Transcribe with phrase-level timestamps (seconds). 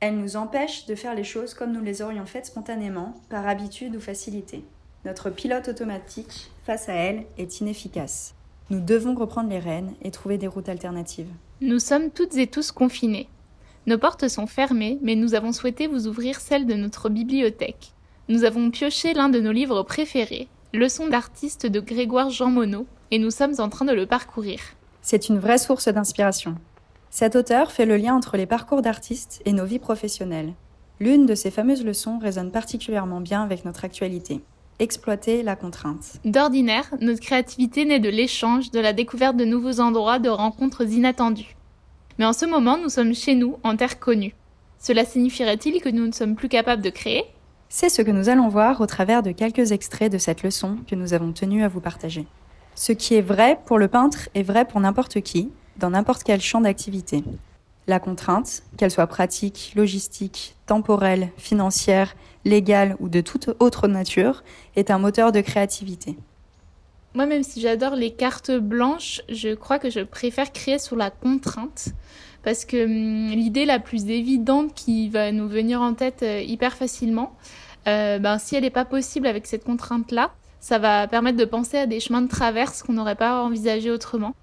[0.00, 3.96] Elle nous empêche de faire les choses comme nous les aurions faites spontanément, par habitude
[3.96, 4.62] ou facilité.
[5.06, 8.34] Notre pilote automatique, face à elle, est inefficace.
[8.68, 11.30] Nous devons reprendre les rênes et trouver des routes alternatives.
[11.62, 13.28] Nous sommes toutes et tous confinés.
[13.86, 17.92] Nos portes sont fermées, mais nous avons souhaité vous ouvrir celle de notre bibliothèque.
[18.28, 23.18] Nous avons pioché l'un de nos livres préférés, Leçon d'artiste de Grégoire Jean Monod, et
[23.18, 24.58] nous sommes en train de le parcourir.
[25.00, 26.56] C'est une vraie source d'inspiration.
[27.10, 30.52] Cet auteur fait le lien entre les parcours d'artistes et nos vies professionnelles.
[31.00, 34.40] L'une de ces fameuses leçons résonne particulièrement bien avec notre actualité.
[34.78, 36.20] Exploiter la contrainte.
[36.24, 41.56] D'ordinaire, notre créativité naît de l'échange, de la découverte de nouveaux endroits, de rencontres inattendues.
[42.18, 44.34] Mais en ce moment, nous sommes chez nous, en terre connue.
[44.78, 47.24] Cela signifierait-il que nous ne sommes plus capables de créer?
[47.68, 50.94] C'est ce que nous allons voir au travers de quelques extraits de cette leçon que
[50.94, 52.26] nous avons tenu à vous partager.
[52.74, 56.40] Ce qui est vrai pour le peintre est vrai pour n'importe qui, dans n'importe quel
[56.40, 57.22] champ d'activité.
[57.86, 64.42] La contrainte, qu'elle soit pratique, logistique, temporelle, financière, légale ou de toute autre nature,
[64.74, 66.16] est un moteur de créativité.
[67.14, 71.10] Moi, même si j'adore les cartes blanches, je crois que je préfère créer sous la
[71.10, 71.88] contrainte.
[72.42, 76.74] Parce que hum, l'idée la plus évidente qui va nous venir en tête euh, hyper
[76.74, 77.34] facilement,
[77.88, 81.78] euh, ben, si elle n'est pas possible avec cette contrainte-là, ça va permettre de penser
[81.78, 84.34] à des chemins de traverse qu'on n'aurait pas envisagé autrement.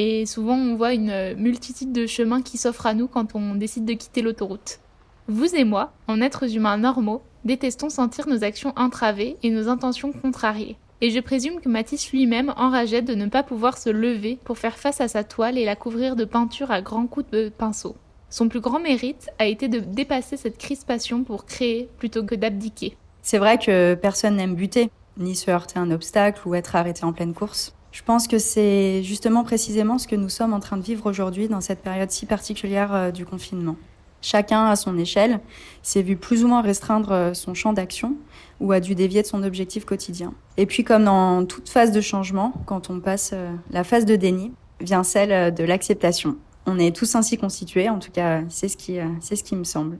[0.00, 3.84] Et souvent, on voit une multitude de chemins qui s'offrent à nous quand on décide
[3.84, 4.78] de quitter l'autoroute.
[5.26, 10.12] Vous et moi, en êtres humains normaux, détestons sentir nos actions entravées et nos intentions
[10.12, 10.76] contrariées.
[11.00, 14.78] Et je présume que Matisse lui-même enrageait de ne pas pouvoir se lever pour faire
[14.78, 17.96] face à sa toile et la couvrir de peinture à grands coups de pinceau.
[18.30, 22.96] Son plus grand mérite a été de dépasser cette crispation pour créer plutôt que d'abdiquer.
[23.22, 27.04] C'est vrai que personne n'aime buter, ni se heurter à un obstacle ou être arrêté
[27.04, 27.74] en pleine course.
[27.90, 31.48] Je pense que c'est justement précisément ce que nous sommes en train de vivre aujourd'hui
[31.48, 33.76] dans cette période si particulière euh, du confinement.
[34.20, 35.40] Chacun à son échelle
[35.82, 38.16] s'est vu plus ou moins restreindre euh, son champ d'action
[38.60, 40.34] ou a dû dévier de son objectif quotidien.
[40.56, 44.16] Et puis comme dans toute phase de changement, quand on passe euh, la phase de
[44.16, 46.36] déni, vient celle de l'acceptation.
[46.66, 49.64] On est tous ainsi constitués, en tout cas c'est ce qui, c'est ce qui me
[49.64, 49.98] semble.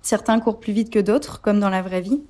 [0.00, 2.22] Certains courent plus vite que d'autres, comme dans la vraie vie,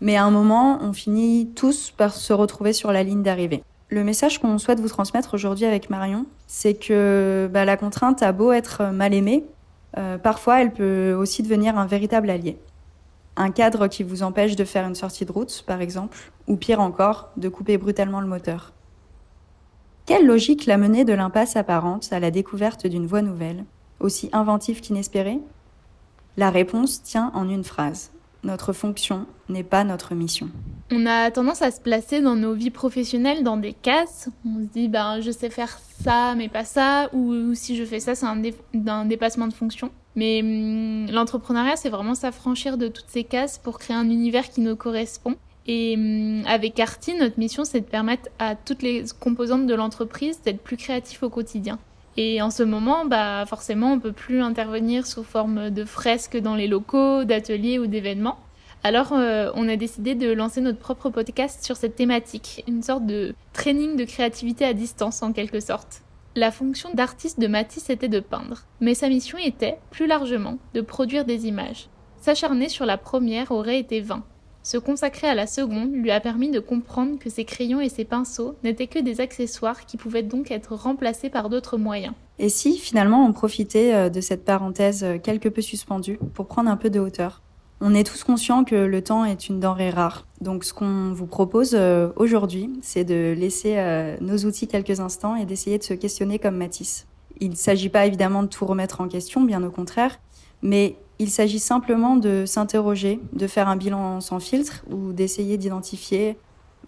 [0.00, 3.62] mais à un moment, on finit tous par se retrouver sur la ligne d'arrivée.
[3.88, 8.32] Le message qu'on souhaite vous transmettre aujourd'hui avec Marion, c'est que bah, la contrainte a
[8.32, 9.44] beau être mal aimée,
[9.98, 12.58] euh, parfois elle peut aussi devenir un véritable allié.
[13.36, 16.80] Un cadre qui vous empêche de faire une sortie de route, par exemple, ou pire
[16.80, 18.72] encore, de couper brutalement le moteur.
[20.06, 23.64] Quelle logique l'a mené de l'impasse apparente à la découverte d'une voie nouvelle,
[24.00, 25.40] aussi inventive qu'inespérée?
[26.36, 28.10] La réponse tient en une phrase
[28.44, 30.50] notre fonction n'est pas notre mission.
[30.96, 34.28] On a tendance à se placer dans nos vies professionnelles dans des cases.
[34.46, 37.98] On se dit, ben, je sais faire ça, mais pas ça, ou, si je fais
[37.98, 39.90] ça, c'est un, dépassement de fonction.
[40.14, 44.60] Mais hum, l'entrepreneuriat, c'est vraiment s'affranchir de toutes ces cases pour créer un univers qui
[44.60, 45.34] nous correspond.
[45.66, 50.42] Et hum, avec Arti, notre mission, c'est de permettre à toutes les composantes de l'entreprise
[50.42, 51.80] d'être plus créatifs au quotidien.
[52.16, 56.54] Et en ce moment, bah, forcément, on peut plus intervenir sous forme de fresques dans
[56.54, 58.38] les locaux, d'ateliers ou d'événements.
[58.86, 63.06] Alors, euh, on a décidé de lancer notre propre podcast sur cette thématique, une sorte
[63.06, 66.02] de training de créativité à distance en quelque sorte.
[66.36, 70.82] La fonction d'artiste de Matisse était de peindre, mais sa mission était, plus largement, de
[70.82, 71.88] produire des images.
[72.20, 74.22] S'acharner sur la première aurait été vain.
[74.62, 78.04] Se consacrer à la seconde lui a permis de comprendre que ses crayons et ses
[78.04, 82.12] pinceaux n'étaient que des accessoires qui pouvaient donc être remplacés par d'autres moyens.
[82.38, 86.70] Et si finalement on profitait euh, de cette parenthèse euh, quelque peu suspendue pour prendre
[86.70, 87.43] un peu de hauteur?
[87.86, 90.26] On est tous conscients que le temps est une denrée rare.
[90.40, 93.76] Donc ce qu'on vous propose euh, aujourd'hui, c'est de laisser
[94.20, 97.06] nos outils quelques instants et d'essayer de se questionner comme Matisse.
[97.40, 100.18] Il ne s'agit pas évidemment de tout remettre en question, bien au contraire,
[100.62, 106.36] mais Il s'agit simplement de s'interroger, de faire un bilan sans filtre ou d'essayer d'identifier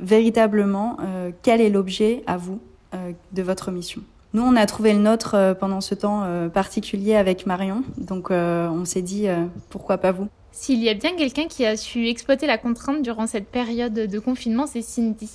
[0.01, 2.61] véritablement euh, quel est l'objet à vous
[2.95, 4.03] euh, de votre mission.
[4.35, 8.85] Nous, on a trouvé le nôtre euh, pendant ce temps particulier avec Marion, donc on
[8.85, 9.27] s'est dit
[9.71, 10.29] pourquoi pas vous?
[10.58, 14.19] S'il y a bien quelqu'un qui a su exploiter la contrainte durant cette période de
[14.19, 15.29] confinement, c'est Cindy.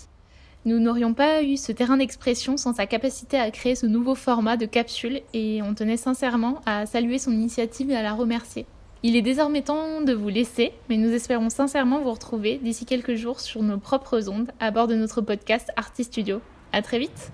[0.66, 4.58] Nous n'aurions pas eu ce terrain d'expression sans sa capacité à créer ce nouveau format
[4.58, 8.66] de capsule et on tenait sincèrement à saluer son initiative et à la remercier.
[9.04, 13.14] Il est désormais temps de vous laisser, mais nous espérons sincèrement vous retrouver d'ici quelques
[13.14, 16.42] jours sur nos propres ondes à bord de notre podcast Artist Studio.
[16.72, 17.32] À très vite!